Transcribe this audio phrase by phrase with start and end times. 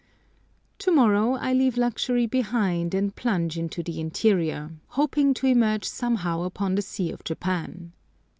[0.79, 6.41] To morrow I leave luxury behind and plunge into the interior, hoping to emerge somehow
[6.41, 7.91] upon the Sea of Japan.